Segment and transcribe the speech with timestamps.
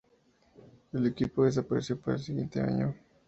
[0.93, 2.95] El equipo desapareció para el siguiente año.